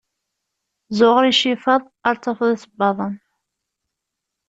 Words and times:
zuɣer 0.97 1.23
icifaḍ 1.25 1.81
ar 2.07 2.15
tafeḍ 2.17 2.49
isebbaḍen. 2.55 3.15